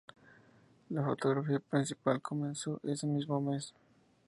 [0.89, 3.71] La fotografía principal comenzó ese mismo mes.